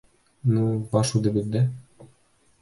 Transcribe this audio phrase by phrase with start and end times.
[0.53, 0.63] Ну,
[0.95, 1.63] баш үҙебеҙҙә!